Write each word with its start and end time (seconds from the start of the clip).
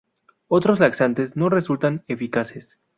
Otros 0.47 0.79
laxantes 0.79 1.35
no 1.35 1.49
resultan 1.49 2.03
eficaces. 2.07 2.79